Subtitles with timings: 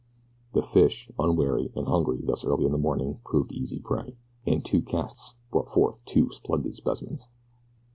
[0.53, 4.81] The fish, unwary, and hungry thus early in the morning proved easy prey, and two
[4.81, 7.27] casts brought forth two splendid specimens.